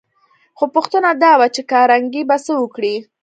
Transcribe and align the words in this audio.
خو 0.57 0.65
پوښتنه 0.75 1.09
دا 1.23 1.31
وه 1.39 1.47
چې 1.55 1.61
کارنګي 1.71 2.21
به 2.29 2.37
څه 2.45 2.53
وکړي 2.61 2.95